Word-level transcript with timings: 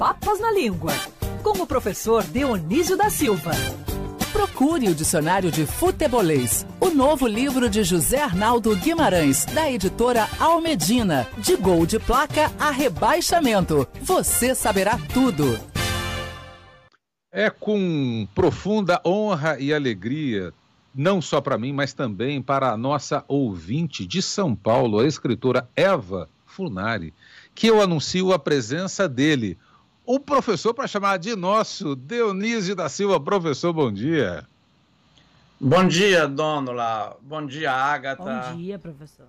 papas 0.00 0.40
na 0.40 0.50
língua, 0.50 0.94
com 1.42 1.62
o 1.62 1.66
professor 1.66 2.24
Dionísio 2.24 2.96
da 2.96 3.10
Silva. 3.10 3.50
Procure 4.32 4.88
o 4.88 4.94
Dicionário 4.94 5.50
de 5.50 5.66
Futebolês, 5.66 6.66
o 6.80 6.88
novo 6.88 7.26
livro 7.26 7.68
de 7.68 7.84
José 7.84 8.22
Arnaldo 8.22 8.74
Guimarães, 8.76 9.44
da 9.44 9.70
editora 9.70 10.26
Almedina. 10.38 11.28
De 11.36 11.54
gol 11.54 11.84
de 11.84 11.98
placa 11.98 12.50
a 12.58 12.70
rebaixamento. 12.70 13.86
Você 14.00 14.54
saberá 14.54 14.98
tudo. 15.12 15.60
É 17.30 17.50
com 17.50 18.26
profunda 18.34 19.02
honra 19.04 19.60
e 19.60 19.70
alegria, 19.70 20.50
não 20.94 21.20
só 21.20 21.42
para 21.42 21.58
mim, 21.58 21.74
mas 21.74 21.92
também 21.92 22.40
para 22.40 22.70
a 22.70 22.76
nossa 22.78 23.22
ouvinte 23.28 24.06
de 24.06 24.22
São 24.22 24.56
Paulo, 24.56 24.98
a 24.98 25.06
escritora 25.06 25.68
Eva 25.76 26.26
Funari, 26.46 27.12
que 27.54 27.66
eu 27.66 27.82
anuncio 27.82 28.32
a 28.32 28.38
presença 28.38 29.06
dele 29.06 29.58
o 30.12 30.18
professor 30.18 30.74
para 30.74 30.88
chamar 30.88 31.18
de 31.18 31.36
nosso, 31.36 31.94
Dionísio 31.94 32.74
da 32.74 32.88
Silva. 32.88 33.20
Professor, 33.20 33.72
bom 33.72 33.92
dia. 33.92 34.44
Bom 35.60 35.86
dia, 35.86 36.26
Dônula. 36.26 37.16
Bom 37.22 37.46
dia, 37.46 37.70
Agatha. 37.70 38.24
Bom 38.24 38.56
dia, 38.56 38.76
professor. 38.76 39.28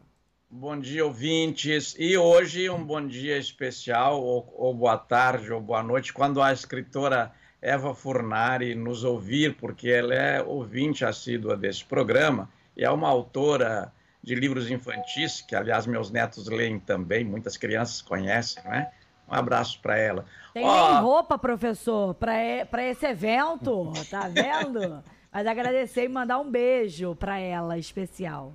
Bom 0.49 0.79
dia, 0.79 1.05
ouvintes. 1.05 1.95
E 1.99 2.17
hoje 2.17 2.67
um 2.67 2.83
bom 2.83 3.05
dia 3.05 3.37
especial, 3.37 4.23
ou, 4.23 4.51
ou 4.57 4.73
boa 4.73 4.97
tarde, 4.97 5.53
ou 5.53 5.61
boa 5.61 5.83
noite, 5.83 6.11
quando 6.11 6.41
a 6.41 6.51
escritora 6.51 7.31
Eva 7.61 7.93
Furnari 7.93 8.73
nos 8.73 9.03
ouvir, 9.03 9.57
porque 9.57 9.87
ela 9.87 10.15
é 10.15 10.41
ouvinte 10.41 11.05
assídua 11.05 11.55
desse 11.55 11.85
programa 11.85 12.49
e 12.75 12.83
é 12.83 12.89
uma 12.89 13.07
autora 13.07 13.93
de 14.23 14.33
livros 14.33 14.71
infantis, 14.71 15.41
que 15.41 15.55
aliás 15.55 15.85
meus 15.85 16.09
netos 16.09 16.47
leem 16.47 16.79
também, 16.79 17.23
muitas 17.23 17.55
crianças 17.55 18.01
conhecem, 18.01 18.63
não 18.63 18.73
é? 18.73 18.91
Um 19.31 19.35
abraço 19.35 19.79
para 19.81 19.97
ela. 19.97 20.25
Tem 20.53 20.65
oh. 20.65 20.91
nem 20.91 21.01
roupa, 21.01 21.37
professor, 21.37 22.13
para 22.15 22.83
esse 22.83 23.05
evento, 23.05 23.93
tá 24.09 24.27
vendo? 24.27 25.01
Mas 25.31 25.47
agradecer 25.47 26.03
e 26.03 26.09
mandar 26.09 26.39
um 26.39 26.51
beijo 26.51 27.15
para 27.15 27.39
ela 27.39 27.77
especial. 27.77 28.53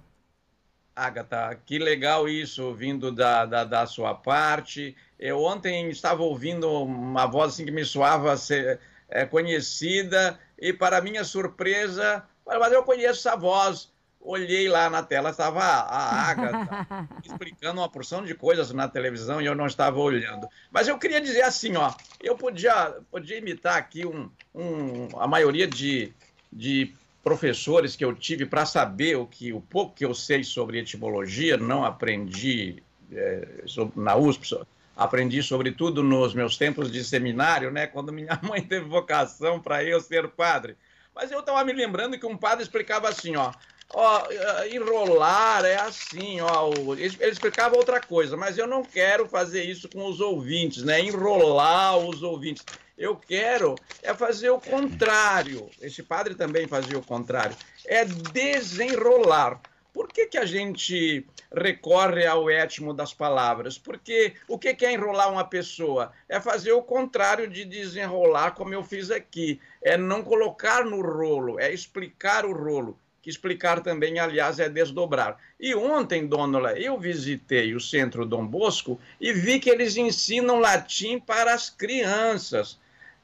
Agatha, 0.94 1.58
que 1.64 1.78
legal 1.78 2.28
isso, 2.28 2.72
vindo 2.74 3.10
da, 3.10 3.46
da, 3.46 3.64
da, 3.64 3.86
sua 3.86 4.14
parte. 4.14 4.94
Eu 5.18 5.42
ontem 5.42 5.88
estava 5.88 6.22
ouvindo 6.22 6.70
uma 6.82 7.26
voz 7.26 7.54
assim 7.54 7.64
que 7.64 7.70
me 7.70 7.84
soava 7.84 8.36
ser 8.36 8.78
é, 9.08 9.24
conhecida, 9.24 10.38
e 10.58 10.72
para 10.72 11.00
minha 11.00 11.24
surpresa, 11.24 12.24
mas 12.46 12.72
eu 12.72 12.82
conheço 12.82 13.28
essa 13.28 13.36
voz 13.36 13.90
olhei 14.26 14.68
lá 14.68 14.90
na 14.90 15.02
tela, 15.02 15.30
estava 15.30 15.60
a 15.62 16.28
Agatha 16.28 17.08
explicando 17.24 17.80
uma 17.80 17.88
porção 17.88 18.24
de 18.24 18.34
coisas 18.34 18.72
na 18.72 18.88
televisão 18.88 19.40
e 19.40 19.46
eu 19.46 19.54
não 19.54 19.66
estava 19.66 19.98
olhando. 19.98 20.48
Mas 20.70 20.88
eu 20.88 20.98
queria 20.98 21.20
dizer 21.20 21.42
assim, 21.42 21.76
ó, 21.76 21.94
eu 22.20 22.36
podia, 22.36 22.96
podia 23.10 23.38
imitar 23.38 23.76
aqui 23.76 24.04
um, 24.04 24.28
um, 24.54 25.08
a 25.18 25.28
maioria 25.28 25.66
de, 25.66 26.12
de 26.52 26.92
professores 27.22 27.94
que 27.94 28.04
eu 28.04 28.14
tive 28.14 28.44
para 28.44 28.66
saber 28.66 29.16
o 29.16 29.26
que 29.26 29.52
o 29.52 29.60
pouco 29.60 29.94
que 29.94 30.04
eu 30.04 30.14
sei 30.14 30.42
sobre 30.42 30.80
etimologia, 30.80 31.56
não 31.56 31.84
aprendi 31.84 32.82
é, 33.12 33.46
na 33.94 34.16
USP, 34.16 34.58
aprendi 34.96 35.42
sobretudo 35.42 36.02
nos 36.02 36.34
meus 36.34 36.56
tempos 36.56 36.90
de 36.90 37.04
seminário, 37.04 37.70
né, 37.70 37.86
quando 37.86 38.12
minha 38.12 38.38
mãe 38.42 38.60
teve 38.60 38.86
vocação 38.86 39.60
para 39.60 39.84
eu 39.84 40.00
ser 40.00 40.28
padre. 40.28 40.76
Mas 41.14 41.30
eu 41.30 41.40
estava 41.40 41.64
me 41.64 41.72
lembrando 41.72 42.18
que 42.18 42.26
um 42.26 42.36
padre 42.36 42.62
explicava 42.62 43.08
assim, 43.08 43.36
ó, 43.36 43.52
Ó, 43.92 44.26
enrolar 44.70 45.64
é 45.64 45.76
assim, 45.76 46.40
ó. 46.40 46.72
Ele, 46.94 47.16
ele 47.20 47.30
explicava 47.30 47.76
outra 47.76 48.00
coisa, 48.00 48.36
mas 48.36 48.58
eu 48.58 48.66
não 48.66 48.82
quero 48.82 49.28
fazer 49.28 49.62
isso 49.62 49.88
com 49.88 50.06
os 50.06 50.20
ouvintes, 50.20 50.82
né? 50.82 51.00
Enrolar 51.00 51.96
os 51.98 52.22
ouvintes. 52.22 52.64
Eu 52.98 53.14
quero 53.14 53.74
é 54.02 54.12
fazer 54.12 54.50
o 54.50 54.60
contrário. 54.60 55.70
Esse 55.80 56.02
padre 56.02 56.34
também 56.34 56.66
fazia 56.66 56.98
o 56.98 57.04
contrário. 57.04 57.56
É 57.86 58.04
desenrolar. 58.04 59.60
Por 59.92 60.08
que, 60.08 60.26
que 60.26 60.36
a 60.36 60.44
gente 60.44 61.26
recorre 61.54 62.26
ao 62.26 62.50
étimo 62.50 62.92
das 62.92 63.14
palavras? 63.14 63.78
Porque 63.78 64.34
o 64.46 64.58
que, 64.58 64.74
que 64.74 64.84
é 64.84 64.92
enrolar 64.92 65.32
uma 65.32 65.44
pessoa? 65.44 66.12
É 66.28 66.38
fazer 66.40 66.72
o 66.72 66.82
contrário 66.82 67.48
de 67.48 67.64
desenrolar, 67.64 68.50
como 68.50 68.74
eu 68.74 68.82
fiz 68.82 69.10
aqui. 69.10 69.60
É 69.80 69.96
não 69.96 70.22
colocar 70.22 70.84
no 70.84 71.00
rolo, 71.00 71.58
é 71.58 71.72
explicar 71.72 72.44
o 72.44 72.52
rolo 72.52 72.98
que 73.26 73.30
explicar 73.30 73.80
também, 73.80 74.20
aliás, 74.20 74.60
é 74.60 74.68
desdobrar. 74.68 75.36
E 75.58 75.74
ontem, 75.74 76.28
Dônola, 76.28 76.78
eu 76.78 76.96
visitei 76.96 77.74
o 77.74 77.80
Centro 77.80 78.24
Dom 78.24 78.46
Bosco 78.46 79.00
e 79.20 79.32
vi 79.32 79.58
que 79.58 79.68
eles 79.68 79.96
ensinam 79.96 80.60
latim 80.60 81.18
para 81.18 81.52
as 81.52 81.68
crianças, 81.68 82.78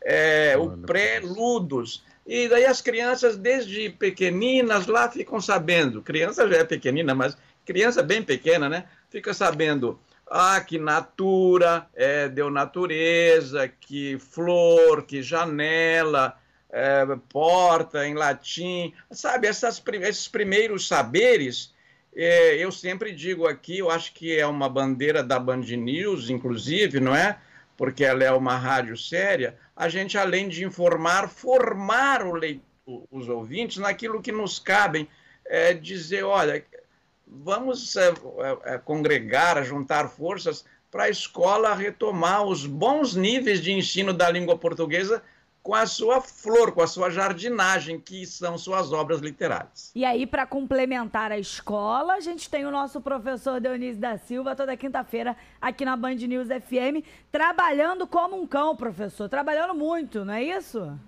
é, 0.05 0.57
o 0.59 0.71
pré-ludos. 0.71 2.03
E 2.27 2.49
daí 2.49 2.65
as 2.65 2.81
crianças, 2.81 3.37
desde 3.37 3.91
pequeninas, 3.91 4.89
lá 4.89 5.09
ficam 5.09 5.41
sabendo. 5.41 6.03
Criança 6.03 6.49
já 6.49 6.57
é 6.57 6.65
pequenina, 6.65 7.15
mas 7.15 7.39
criança 7.65 8.03
bem 8.03 8.25
pequena, 8.25 8.69
né? 8.69 8.87
Fica 9.09 9.33
sabendo 9.33 10.01
ah, 10.29 10.61
que 10.61 10.81
natura, 10.81 11.87
é, 11.95 12.29
deu 12.29 12.51
natureza, 12.51 13.69
que 13.69 14.19
flor, 14.19 15.05
que 15.05 15.23
janela, 15.23 16.37
é, 16.73 17.05
porta 17.29 18.07
em 18.07 18.15
latim, 18.15 18.95
sabe? 19.11 19.47
Essas, 19.47 19.81
esses 20.01 20.27
primeiros 20.27 20.89
saberes, 20.89 21.75
é, 22.17 22.57
eu 22.57 22.73
sempre 22.73 23.13
digo 23.13 23.47
aqui, 23.47 23.79
eu 23.79 23.91
acho 23.91 24.15
que 24.15 24.37
é 24.37 24.47
uma 24.47 24.69
bandeira 24.69 25.23
da 25.23 25.39
Band 25.39 25.61
News, 25.61 26.31
inclusive, 26.31 26.99
não 26.99 27.15
é? 27.15 27.39
Porque 27.77 28.05
ela 28.05 28.25
é 28.25 28.33
uma 28.33 28.57
rádio 28.57 28.97
séria. 28.97 29.59
A 29.77 29.89
gente, 29.89 30.17
além 30.17 30.49
de 30.49 30.65
informar, 30.65 31.29
formar 31.29 32.23
os 33.11 33.29
ouvintes 33.29 33.77
naquilo 33.77 34.23
que 34.23 34.33
nos 34.33 34.59
cabem, 34.59 35.07
é, 35.45 35.75
dizer, 35.75 36.23
olha, 36.23 36.65
vamos 37.27 37.97
é, 37.97 38.13
é 38.65 38.79
congregar, 38.79 39.63
juntar 39.65 40.09
forças 40.09 40.65
para 40.91 41.05
a 41.05 41.11
escola 41.11 41.75
retomar 41.75 42.45
os 42.45 42.67
bons 42.67 43.15
níveis 43.15 43.63
de 43.63 43.73
ensino 43.73 44.13
da 44.13 44.31
língua 44.31 44.59
portuguesa 44.59 45.23
com 45.63 45.75
a 45.75 45.87
sua 45.87 46.21
flor, 46.21 46.73
com 46.73 46.83
a 46.83 46.87
sua 46.87 47.09
jardinagem, 47.09 48.01
que 48.01 48.27
são 48.27 48.59
suas 48.59 48.93
obras 48.93 49.21
literárias. 49.21 49.93
E 49.95 50.05
aí, 50.05 50.27
para 50.27 50.45
complementar 50.45 51.31
a 51.31 51.39
escola, 51.39 52.15
a 52.15 52.21
gente 52.21 52.51
tem 52.51 52.67
o 52.67 52.71
nosso 52.71 53.01
professor 53.01 53.61
Dionísio 53.61 54.01
da 54.01 54.19
Silva, 54.19 54.57
toda 54.57 54.77
quinta-feira, 54.77 55.37
aqui 55.61 55.85
na 55.85 55.97
Band 55.97 56.17
News 56.17 56.49
FM, 56.49 57.07
trabalhando 57.31 58.07
como 58.07 58.41
um 58.41 58.47
cão, 58.47 58.75
professor. 58.75 59.29
Trabalhando 59.29 59.75
muito, 59.75 60.25
não 60.25 60.35
é 60.35 60.43
isso? 60.43 60.99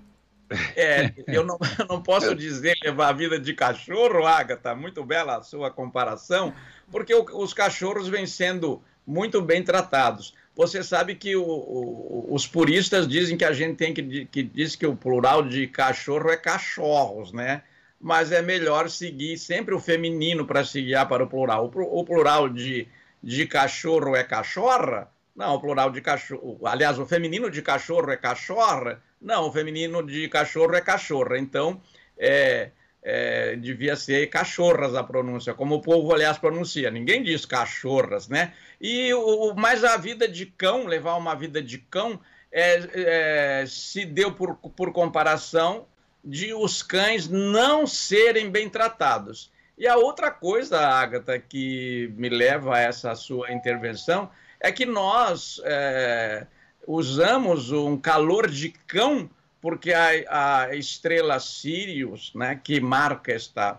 É, 0.77 1.13
eu 1.29 1.45
não, 1.45 1.59
eu 1.79 1.87
não 1.87 2.03
posso 2.03 2.35
dizer 2.35 2.77
levar 2.83 3.09
a 3.09 3.13
vida 3.13 3.39
de 3.39 3.55
cachorro, 3.55 4.27
Agatha, 4.27 4.75
muito 4.75 5.05
bela 5.05 5.37
a 5.37 5.43
sua 5.43 5.71
comparação, 5.71 6.55
porque 6.91 7.15
o, 7.15 7.25
os 7.35 7.53
cachorros 7.53 8.09
vêm 8.09 8.27
sendo 8.27 8.83
muito 9.07 9.41
bem 9.43 9.63
tratados. 9.63 10.35
Você 10.57 10.83
sabe 10.83 11.17
que 11.17 11.35
o, 11.35 11.45
o, 11.45 12.29
os 12.31 12.47
puristas 12.47 13.09
dizem 13.09 13.37
que 13.37 13.45
a 13.45 13.53
gente 13.53 13.77
tem 13.77 13.93
que, 13.93 14.25
que 14.27 14.43
diz 14.43 14.77
que 14.77 14.87
o 14.87 14.97
plural 14.97 15.43
de 15.43 15.67
cachorro 15.67 16.31
é 16.31 16.37
cachorros, 16.37 17.33
né? 17.33 17.63
Mas 18.01 18.31
é 18.33 18.41
melhor 18.41 18.89
seguir 18.89 19.37
sempre 19.39 19.75
o 19.75 19.81
feminino 19.81 20.47
para 20.47 20.65
se 20.65 20.81
guiar 20.81 21.09
para 21.09 21.25
o 21.25 21.27
plural. 21.27 21.71
O, 21.75 22.01
o 22.01 22.05
plural 22.05 22.49
de, 22.49 22.87
de 23.23 23.47
cachorro 23.47 24.15
é 24.15 24.23
cachorra? 24.23 25.11
Não, 25.35 25.55
o 25.55 25.61
plural 25.61 25.91
de 25.91 26.01
cachorro. 26.01 26.61
Aliás, 26.65 26.99
o 26.99 27.07
feminino 27.07 27.51
de 27.51 27.61
cachorro 27.61 28.11
é 28.11 28.17
cachorra? 28.17 29.03
Não, 29.21 29.49
o 29.49 29.53
feminino 29.53 30.03
de 30.07 30.29
cachorro 30.29 30.75
é 30.75 30.81
cachorra. 30.81 31.39
Então, 31.39 31.83
é, 32.17 32.71
é, 33.03 33.57
devia 33.57 33.97
ser 33.97 34.29
cachorras 34.29 34.95
a 34.95 35.03
pronúncia, 35.03 35.53
como 35.53 35.77
o 35.77 35.83
povo, 35.83 36.15
aliás, 36.15 36.39
pronuncia. 36.39 36.91
Ninguém 36.91 37.23
diz 37.23 37.45
cachorras, 37.45 38.29
né? 38.29 38.53
E 38.81 39.13
o, 39.13 39.55
mas 39.55 39.83
a 39.83 39.97
vida 39.97 40.29
de 40.29 40.47
cão, 40.47 40.87
levar 40.87 41.17
uma 41.17 41.35
vida 41.35 41.61
de 41.61 41.79
cão, 41.79 42.21
é, 42.53 43.61
é, 43.63 43.67
se 43.67 44.07
deu 44.07 44.33
por, 44.33 44.55
por 44.57 44.93
comparação 44.93 45.87
de 46.25 46.55
os 46.55 46.83
cães 46.83 47.29
não 47.29 47.87
serem 47.87 48.51
bem 48.51 48.71
tratados. 48.71 49.53
E 49.77 49.89
a 49.89 49.97
outra 49.97 50.31
coisa, 50.31 50.79
Agatha, 50.79 51.39
que 51.39 52.13
me 52.17 52.29
leva 52.29 52.77
a 52.77 52.81
essa 52.81 53.15
sua 53.17 53.53
intervenção, 53.53 54.31
é 54.65 54.73
que 54.73 54.87
nós 54.87 55.61
é, 55.63 56.47
usamos 56.87 57.71
um 57.71 57.99
calor 57.99 58.49
de 58.49 58.71
cão 58.71 59.29
porque 59.61 59.93
a, 59.93 60.63
a 60.63 60.75
estrela 60.75 61.39
Sirius, 61.39 62.33
né, 62.35 62.59
que 62.63 62.81
marca 62.81 63.31
esta, 63.31 63.79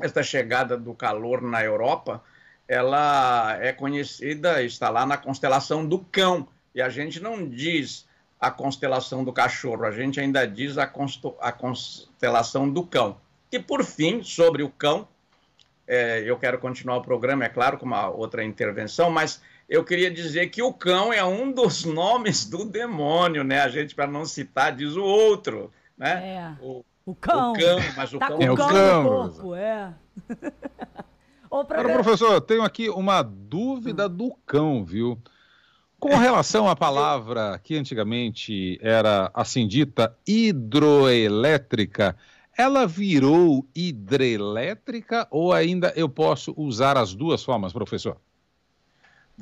esta 0.00 0.22
chegada 0.22 0.76
do 0.76 0.92
calor 0.92 1.40
na 1.40 1.62
Europa, 1.62 2.22
ela 2.68 3.56
é 3.58 3.72
conhecida, 3.72 4.62
está 4.62 4.90
lá 4.90 5.06
na 5.06 5.16
constelação 5.16 5.86
do 5.86 5.98
cão. 5.98 6.46
E 6.74 6.82
a 6.82 6.90
gente 6.90 7.18
não 7.18 7.48
diz 7.48 8.06
a 8.38 8.50
constelação 8.50 9.24
do 9.24 9.32
cachorro, 9.32 9.86
a 9.86 9.92
gente 9.92 10.20
ainda 10.20 10.46
diz 10.46 10.76
a, 10.76 10.90
a 11.40 11.52
constelação 11.52 12.70
do 12.70 12.84
cão. 12.84 13.16
E 13.50 13.58
por 13.58 13.82
fim, 13.82 14.22
sobre 14.22 14.62
o 14.62 14.68
cão, 14.68 15.08
é, 15.86 16.22
eu 16.24 16.38
quero 16.38 16.58
continuar 16.58 16.96
o 16.96 17.02
programa, 17.02 17.46
é 17.46 17.48
claro, 17.48 17.78
com 17.78 17.86
uma 17.86 18.08
outra 18.08 18.44
intervenção, 18.44 19.10
mas 19.10 19.40
eu 19.72 19.82
queria 19.82 20.10
dizer 20.10 20.48
que 20.48 20.62
o 20.62 20.72
cão 20.72 21.10
é 21.12 21.24
um 21.24 21.50
dos 21.50 21.84
nomes 21.86 22.44
do 22.44 22.64
demônio, 22.64 23.42
né? 23.42 23.60
A 23.60 23.68
gente, 23.68 23.94
para 23.94 24.06
não 24.06 24.24
citar, 24.26 24.76
diz 24.76 24.94
o 24.96 25.02
outro, 25.02 25.72
né? 25.96 26.56
É. 26.60 26.62
O, 26.62 26.84
o 27.06 27.14
cão. 27.14 27.52
O 27.52 27.54
cão, 27.54 27.78
mas 27.96 28.12
o 28.12 28.18
tá 28.18 28.28
cão 28.28 28.36
com 28.36 28.42
é 28.44 28.50
o 28.50 28.52
o 28.52 28.56
cão, 28.56 28.68
cão. 28.68 29.02
no 29.02 29.08
corpo, 29.08 29.54
é. 29.54 29.94
Ô, 31.50 31.56
Agora, 31.60 31.82
profe- 31.84 31.92
professor, 31.94 32.32
eu 32.32 32.40
tenho 32.40 32.62
aqui 32.62 32.88
uma 32.90 33.22
dúvida 33.22 34.08
do 34.08 34.34
cão, 34.46 34.84
viu? 34.84 35.18
Com 35.98 36.16
relação 36.16 36.68
à 36.68 36.76
palavra 36.76 37.58
que 37.62 37.76
antigamente 37.76 38.78
era 38.82 39.30
assim 39.34 39.66
dita 39.66 40.16
hidroelétrica, 40.26 42.16
ela 42.56 42.86
virou 42.86 43.66
hidrelétrica 43.74 45.26
ou 45.30 45.52
ainda 45.52 45.92
eu 45.96 46.08
posso 46.08 46.52
usar 46.56 46.98
as 46.98 47.14
duas 47.14 47.42
formas, 47.42 47.72
professor? 47.72 48.18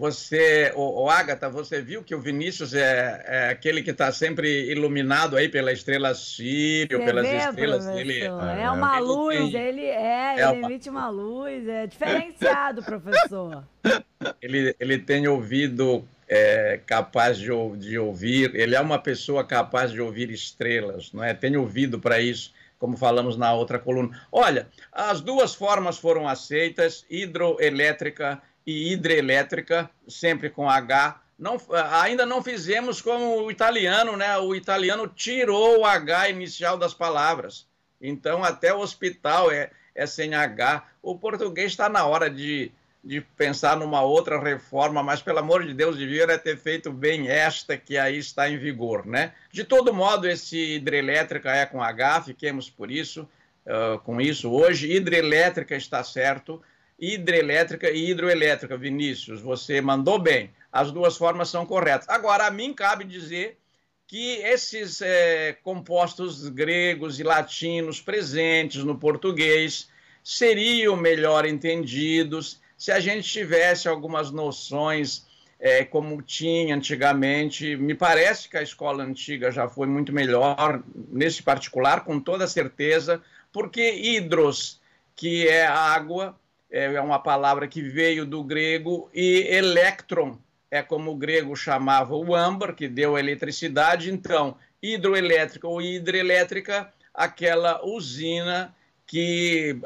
Você, 0.00 0.72
o, 0.74 1.02
o 1.04 1.10
Agatha, 1.10 1.50
você 1.50 1.82
viu 1.82 2.02
que 2.02 2.14
o 2.14 2.20
Vinícius 2.22 2.72
é, 2.72 3.22
é 3.26 3.48
aquele 3.50 3.82
que 3.82 3.90
está 3.90 4.10
sempre 4.10 4.70
iluminado 4.72 5.36
aí 5.36 5.46
pela 5.46 5.70
estrela 5.72 6.14
Sírio, 6.14 6.98
Você 6.98 7.04
pelas 7.04 7.28
vê, 7.28 7.36
estrelas 7.36 7.84
professor? 7.84 7.96
dele. 8.06 8.20
É, 8.22 8.62
É. 8.62 8.70
uma 8.70 8.96
Ele 8.96 9.06
luz, 9.06 9.36
tem- 9.52 9.56
ele 9.62 9.84
é, 9.84 9.92
É 9.92 10.32
ele 10.36 10.44
uma- 10.58 10.68
emite 10.70 10.88
uma 10.88 11.10
luz, 11.10 11.68
é 11.68 11.86
diferenciado, 11.86 12.82
professor. 12.82 13.62
Ele, 14.42 14.74
ele 14.80 14.98
tem 14.98 15.26
ouvido 15.28 16.06
é, 16.28 16.78
capaz 16.86 17.36
de, 17.38 17.48
de 17.78 17.98
ouvir, 17.98 18.54
ele 18.54 18.74
é 18.74 18.80
uma 18.80 18.98
pessoa 18.98 19.42
capaz 19.44 19.90
de 19.90 20.00
ouvir 20.00 20.30
estrelas, 20.30 21.10
não 21.12 21.24
é? 21.24 21.32
Tem 21.34 21.56
ouvido 21.56 21.98
para 21.98 22.20
isso, 22.20 22.52
como 22.78 22.96
falamos 22.98 23.36
na 23.36 23.52
outra 23.54 23.78
coluna. 23.78 24.10
Olha, 24.30 24.68
as 24.92 25.20
duas 25.22 25.54
formas 25.54 25.98
foram 25.98 26.28
aceitas, 26.28 27.04
hidroelétrica 27.10 28.40
e 28.70 28.92
hidrelétrica, 28.92 29.90
sempre 30.06 30.48
com 30.48 30.70
H. 30.70 31.20
Não, 31.38 31.60
ainda 31.92 32.24
não 32.24 32.42
fizemos 32.42 33.00
como 33.02 33.42
o 33.42 33.50
italiano, 33.50 34.16
né? 34.16 34.36
O 34.38 34.54
italiano 34.54 35.08
tirou 35.08 35.80
o 35.80 35.84
H 35.84 36.28
inicial 36.28 36.76
das 36.76 36.94
palavras. 36.94 37.66
Então, 38.00 38.44
até 38.44 38.72
o 38.72 38.78
hospital 38.78 39.50
é, 39.50 39.70
é 39.94 40.06
sem 40.06 40.34
H. 40.34 40.84
O 41.02 41.18
português 41.18 41.72
está 41.72 41.88
na 41.88 42.06
hora 42.06 42.30
de, 42.30 42.70
de 43.02 43.20
pensar 43.20 43.76
numa 43.76 44.02
outra 44.02 44.38
reforma, 44.38 45.02
mas 45.02 45.20
pelo 45.20 45.38
amor 45.38 45.66
de 45.66 45.74
Deus, 45.74 45.96
devia 45.96 46.38
ter 46.38 46.56
feito 46.56 46.92
bem 46.92 47.28
esta 47.28 47.76
que 47.76 47.98
aí 47.98 48.18
está 48.18 48.48
em 48.48 48.58
vigor, 48.58 49.04
né? 49.04 49.32
De 49.50 49.64
todo 49.64 49.92
modo, 49.92 50.28
esse 50.28 50.76
hidrelétrica 50.76 51.50
é 51.50 51.66
com 51.66 51.82
H, 51.82 52.22
fiquemos 52.22 52.70
por 52.70 52.90
isso, 52.90 53.28
uh, 53.66 53.98
com 54.00 54.20
isso 54.20 54.50
hoje. 54.52 54.92
Hidrelétrica 54.94 55.74
está 55.74 56.04
certo, 56.04 56.62
hidrelétrica 57.00 57.90
e 57.90 58.10
hidroelétrica, 58.10 58.76
Vinícius, 58.76 59.40
você 59.40 59.80
mandou 59.80 60.18
bem. 60.18 60.50
As 60.70 60.92
duas 60.92 61.16
formas 61.16 61.48
são 61.48 61.64
corretas. 61.64 62.08
Agora, 62.08 62.46
a 62.46 62.50
mim 62.50 62.74
cabe 62.74 63.04
dizer 63.04 63.58
que 64.06 64.36
esses 64.42 65.00
é, 65.00 65.56
compostos 65.62 66.48
gregos 66.48 67.18
e 67.18 67.22
latinos 67.22 68.00
presentes 68.00 68.84
no 68.84 68.98
português 68.98 69.88
seriam 70.22 70.96
melhor 70.96 71.46
entendidos 71.46 72.60
se 72.76 72.90
a 72.92 73.00
gente 73.00 73.28
tivesse 73.28 73.88
algumas 73.88 74.30
noções 74.30 75.26
é, 75.60 75.84
como 75.84 76.22
tinha 76.22 76.74
antigamente. 76.74 77.76
Me 77.76 77.94
parece 77.94 78.48
que 78.48 78.56
a 78.56 78.62
escola 78.62 79.04
antiga 79.04 79.50
já 79.52 79.68
foi 79.68 79.86
muito 79.86 80.12
melhor, 80.12 80.82
nesse 80.94 81.42
particular, 81.42 82.04
com 82.04 82.18
toda 82.18 82.46
certeza, 82.46 83.22
porque 83.52 83.92
hidros, 83.92 84.80
que 85.14 85.46
é 85.46 85.66
água, 85.66 86.39
é 86.70 87.00
uma 87.00 87.18
palavra 87.18 87.66
que 87.66 87.82
veio 87.82 88.24
do 88.24 88.44
grego, 88.44 89.10
e 89.12 89.46
electron, 89.48 90.38
é 90.70 90.82
como 90.82 91.10
o 91.10 91.16
grego 91.16 91.56
chamava 91.56 92.14
o 92.14 92.34
âmbar, 92.34 92.74
que 92.74 92.86
deu 92.86 93.18
eletricidade. 93.18 94.10
Então, 94.10 94.56
hidroelétrica 94.80 95.66
ou 95.66 95.82
hidrelétrica, 95.82 96.92
aquela 97.12 97.84
usina 97.84 98.74
que 99.06 99.76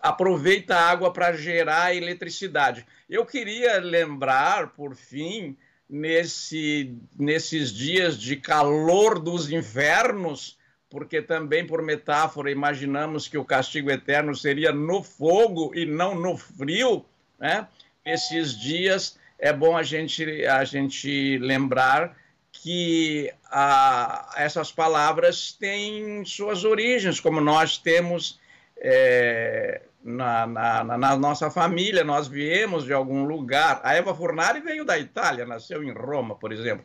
aproveita 0.00 0.74
a 0.74 0.90
água 0.90 1.12
para 1.12 1.34
gerar 1.34 1.94
eletricidade. 1.94 2.86
Eu 3.08 3.26
queria 3.26 3.78
lembrar, 3.78 4.68
por 4.68 4.96
fim, 4.96 5.56
nesse, 5.88 6.96
nesses 7.18 7.70
dias 7.70 8.16
de 8.18 8.36
calor 8.36 9.18
dos 9.18 9.50
infernos, 9.50 10.56
porque 10.90 11.22
também, 11.22 11.64
por 11.64 11.80
metáfora, 11.80 12.50
imaginamos 12.50 13.28
que 13.28 13.38
o 13.38 13.44
castigo 13.44 13.90
eterno 13.90 14.34
seria 14.34 14.72
no 14.72 15.02
fogo 15.04 15.72
e 15.74 15.86
não 15.86 16.16
no 16.16 16.36
frio, 16.36 17.04
né? 17.38 17.68
Esses 18.04 18.58
dias 18.58 19.18
é 19.38 19.52
bom 19.52 19.76
a 19.76 19.84
gente, 19.84 20.44
a 20.46 20.64
gente 20.64 21.38
lembrar 21.38 22.16
que 22.52 23.32
a, 23.44 24.34
essas 24.36 24.72
palavras 24.72 25.52
têm 25.52 26.24
suas 26.24 26.64
origens, 26.64 27.20
como 27.20 27.40
nós 27.40 27.78
temos 27.78 28.40
é, 28.76 29.82
na, 30.02 30.46
na, 30.46 30.84
na, 30.84 31.16
nossa 31.16 31.50
família, 31.50 32.02
nós 32.02 32.26
viemos 32.26 32.84
de 32.84 32.92
algum 32.92 33.24
lugar. 33.24 33.80
A 33.84 33.94
Eva 33.94 34.14
Furnari 34.14 34.60
veio 34.60 34.84
da 34.84 34.98
Itália, 34.98 35.46
nasceu 35.46 35.84
em 35.84 35.92
Roma, 35.92 36.34
por 36.34 36.52
exemplo. 36.52 36.84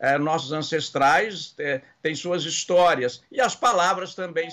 É, 0.00 0.16
nossos 0.16 0.50
ancestrais 0.50 1.54
é, 1.58 1.82
têm 2.00 2.14
suas 2.14 2.44
histórias 2.44 3.22
e 3.30 3.38
as 3.38 3.54
palavras 3.54 4.14
também 4.14 4.48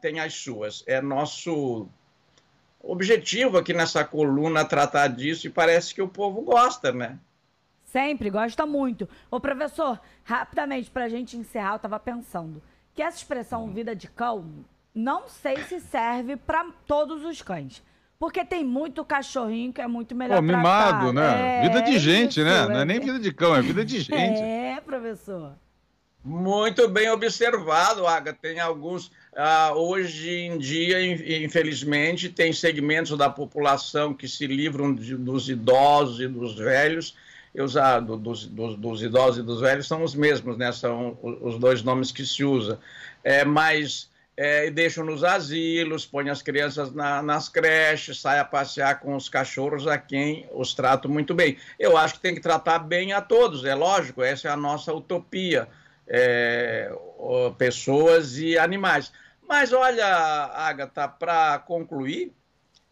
têm 0.00 0.20
as 0.20 0.34
suas. 0.34 0.84
É 0.86 1.00
nosso 1.00 1.88
objetivo 2.82 3.56
aqui 3.56 3.72
nessa 3.72 4.04
coluna 4.04 4.62
tratar 4.62 5.08
disso 5.08 5.46
e 5.46 5.50
parece 5.50 5.94
que 5.94 6.02
o 6.02 6.08
povo 6.08 6.42
gosta, 6.42 6.92
né? 6.92 7.18
Sempre, 7.84 8.30
gosta 8.30 8.64
muito. 8.66 9.08
Ô, 9.30 9.40
professor, 9.40 9.98
rapidamente, 10.22 10.90
pra 10.90 11.08
gente 11.08 11.36
encerrar, 11.36 11.74
eu 11.74 11.78
tava 11.78 11.98
pensando 11.98 12.62
que 12.94 13.02
essa 13.02 13.16
expressão 13.16 13.72
vida 13.72 13.96
de 13.96 14.06
cão, 14.06 14.64
não 14.94 15.28
sei 15.28 15.56
se 15.64 15.80
serve 15.80 16.36
para 16.36 16.70
todos 16.86 17.24
os 17.24 17.42
cães. 17.42 17.82
Porque 18.20 18.44
tem 18.44 18.62
muito 18.62 19.02
cachorrinho 19.02 19.72
que 19.72 19.80
é 19.80 19.86
muito 19.88 20.14
melhor 20.14 20.36
Pô, 20.36 20.42
mimado, 20.42 21.10
tratado. 21.10 21.12
né? 21.14 21.60
É, 21.60 21.62
vida 21.62 21.80
de 21.80 21.98
gente, 21.98 22.32
isso, 22.32 22.44
né? 22.44 22.66
Não 22.66 22.76
é 22.78 22.82
é. 22.82 22.84
nem 22.84 23.00
vida 23.00 23.18
de 23.18 23.32
cão, 23.32 23.56
é 23.56 23.62
vida 23.62 23.82
de 23.82 23.98
gente. 24.00 24.42
É, 24.42 24.78
professor. 24.84 25.54
Muito 26.22 26.86
bem 26.86 27.08
observado, 27.10 28.06
Aga. 28.06 28.34
Tem 28.34 28.60
alguns. 28.60 29.10
ah, 29.34 29.72
hoje 29.74 30.28
em 30.30 30.58
dia, 30.58 31.00
in- 31.02 31.44
infelizmente, 31.44 32.28
tem 32.28 32.52
segmentos 32.52 33.16
da 33.16 33.30
população 33.30 34.12
que 34.12 34.28
se 34.28 34.46
livram 34.46 34.94
de- 34.94 35.16
dos 35.16 35.48
idosos 35.48 36.20
e 36.20 36.28
dos 36.28 36.54
velhos. 36.56 37.16
Eu 37.54 37.66
do- 38.00 38.18
dos, 38.18 38.44
dos- 38.46 38.76
dos 38.76 39.02
idosos 39.02 39.38
e 39.38 39.42
dos 39.42 39.60
velhos 39.62 39.86
são 39.88 40.04
os 40.04 40.14
mesmos, 40.14 40.58
né? 40.58 40.70
São 40.72 41.16
os 41.22 41.58
dois 41.58 41.82
nomes 41.82 42.12
que 42.12 42.26
se 42.26 42.44
usa. 42.44 42.78
É, 43.24 43.42
mas 43.46 44.10
é, 44.42 44.70
deixam 44.70 45.04
nos 45.04 45.22
asilos, 45.22 46.06
põe 46.06 46.30
as 46.30 46.40
crianças 46.40 46.90
na- 46.94 47.20
nas 47.22 47.46
creches, 47.50 48.18
sai 48.22 48.38
a 48.38 48.44
passear 48.44 48.98
com 48.98 49.14
os 49.14 49.28
cachorros 49.28 49.86
a 49.86 49.98
quem 49.98 50.48
os 50.54 50.72
trato 50.72 51.10
muito 51.10 51.34
bem. 51.34 51.58
Eu 51.78 51.94
acho 51.94 52.14
que 52.14 52.20
tem 52.20 52.34
que 52.34 52.40
tratar 52.40 52.78
bem 52.78 53.12
a 53.12 53.20
todos, 53.20 53.66
é 53.66 53.74
lógico, 53.74 54.22
essa 54.22 54.48
é 54.48 54.50
a 54.50 54.56
nossa 54.56 54.94
utopia 54.94 55.68
é, 56.06 56.90
pessoas 57.58 58.38
e 58.38 58.56
animais. 58.58 59.12
Mas 59.46 59.72
olha, 59.72 60.06
Agatha, 60.06 61.06
para 61.08 61.58
concluir, 61.58 62.32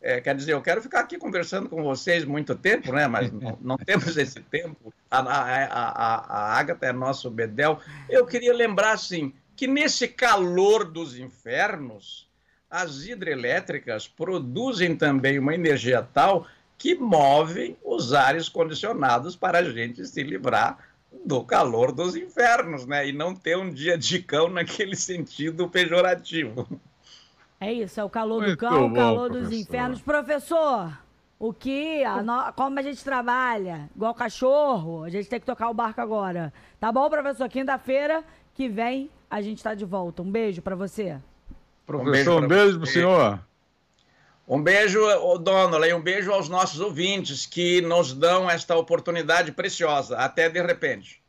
é, 0.03 0.21
quer 0.21 0.35
dizer, 0.37 0.53
eu 0.53 0.61
quero 0.63 0.83
ficar 0.83 1.01
aqui 1.01 1.17
conversando 1.17 1.69
com 1.69 1.83
vocês 1.83 2.25
muito 2.25 2.55
tempo, 2.55 2.93
né? 2.93 3.07
Mas 3.09 3.33
não, 3.33 3.59
não 3.63 3.77
temos 3.79 4.17
esse 4.17 4.41
tempo. 4.41 4.93
A, 5.11 5.19
a, 5.21 5.65
a, 5.65 5.89
a- 5.89 6.27
a 6.29 6.59
Agatha 6.59 6.87
é 6.87 6.93
nosso 6.93 7.31
bedel. 7.31 7.81
Eu 8.09 8.27
queria 8.27 8.53
lembrar, 8.55 8.93
assim, 8.93 9.33
que 9.59 9.67
nesse 9.67 10.07
calor 10.07 10.85
dos 10.85 11.19
infernos, 11.19 12.29
as 12.71 13.05
hidrelétricas 13.07 14.07
produzem 14.07 14.95
também 14.95 15.37
uma 15.37 15.53
energia 15.53 16.01
tal 16.01 16.47
que 16.79 16.95
movem 16.95 17.77
os 17.85 18.13
ares 18.13 18.49
condicionados 18.49 19.35
para 19.35 19.59
a 19.59 19.65
gente 19.65 20.07
se 20.07 20.23
livrar 20.23 20.79
do 21.27 21.43
calor 21.43 21.91
dos 21.91 22.15
infernos, 22.15 22.87
né? 22.87 23.09
E 23.09 23.13
não 23.13 23.35
ter 23.35 23.59
um 23.59 23.69
dia 23.69 23.99
de 23.99 24.23
cão 24.23 24.49
naquele 24.49 24.95
sentido 24.97 25.69
pejorativo. 25.69 26.81
É 27.59 27.73
isso, 27.73 27.99
é 27.99 28.05
o 28.05 28.09
calor 28.09 28.43
do 28.43 28.47
Muito 28.47 28.61
cão, 28.61 28.87
o 28.87 28.89
bom, 28.91 28.95
calor 28.95 29.29
dos 29.29 29.41
professor. 29.41 29.61
infernos. 29.61 30.01
Professor, 30.01 30.99
o 31.39 31.53
que, 31.53 32.03
a 32.05 32.23
no- 32.23 32.53
como 32.55 32.79
a 32.79 32.83
gente 32.83 33.03
trabalha, 33.05 33.89
igual 33.95 34.15
cachorro, 34.15 35.05
a 35.05 35.09
gente 35.09 35.29
tem 35.29 35.39
que 35.39 35.47
tocar 35.47 35.69
o 35.71 35.75
barco 35.75 36.01
agora. 36.01 36.53
Tá 36.81 36.91
bom, 36.91 37.09
professor? 37.09 37.49
Quinta-feira 37.49 38.25
que 38.55 38.69
vem 38.69 39.11
a 39.31 39.41
gente 39.41 39.63
tá 39.63 39.75
de 39.75 39.85
volta. 39.85 40.23
Um 40.23 40.31
beijo 40.31 40.61
pra 40.63 40.75
você. 40.75 41.17
Professor, 41.87 42.43
um 42.43 42.49
beijo 42.49 42.79
pro 42.79 42.87
você. 42.87 42.93
senhor. 42.95 43.41
Um 44.47 44.63
beijo, 44.63 44.99
ô, 45.05 45.37
Donald, 45.39 45.87
e 45.87 45.93
um 45.93 46.01
beijo 46.01 46.33
aos 46.33 46.49
nossos 46.49 46.81
ouvintes 46.81 47.45
que 47.45 47.83
nos 47.83 48.15
dão 48.15 48.49
esta 48.51 48.75
oportunidade 48.77 49.53
preciosa. 49.53 50.17
Até 50.17 50.49
de 50.49 50.61
repente. 50.63 51.23